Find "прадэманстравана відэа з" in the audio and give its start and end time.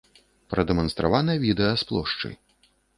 0.53-1.91